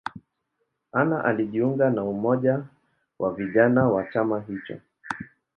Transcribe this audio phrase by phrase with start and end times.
[0.93, 2.63] Anna alijiunga na umoja
[3.19, 4.79] wa vijana wa chama hicho.